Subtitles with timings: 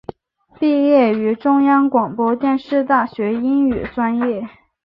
[0.59, 4.49] 毕业于中央广播电视大学英语专业。